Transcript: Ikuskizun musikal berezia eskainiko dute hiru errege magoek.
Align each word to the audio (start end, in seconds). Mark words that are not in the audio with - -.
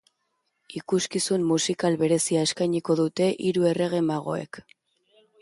Ikuskizun 0.77 1.45
musikal 1.49 1.97
berezia 1.99 2.41
eskainiko 2.49 2.97
dute 3.01 3.29
hiru 3.49 3.69
errege 3.75 4.01
magoek. 4.09 4.63